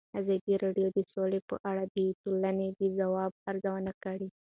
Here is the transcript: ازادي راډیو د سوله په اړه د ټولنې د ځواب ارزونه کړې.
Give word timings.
ازادي 0.19 0.53
راډیو 0.63 0.87
د 0.95 0.99
سوله 1.13 1.39
په 1.49 1.55
اړه 1.69 1.83
د 1.93 1.97
ټولنې 2.21 2.67
د 2.79 2.81
ځواب 2.97 3.31
ارزونه 3.49 3.91
کړې. 4.03 4.27